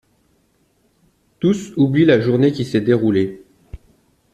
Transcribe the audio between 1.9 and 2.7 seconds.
la journée qui